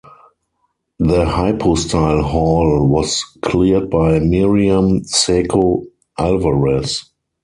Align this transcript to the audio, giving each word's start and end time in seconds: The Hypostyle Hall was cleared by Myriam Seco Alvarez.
The 0.97 1.25
Hypostyle 1.27 2.23
Hall 2.23 2.87
was 2.87 3.23
cleared 3.43 3.91
by 3.91 4.17
Myriam 4.19 5.03
Seco 5.05 5.83
Alvarez. 6.17 7.05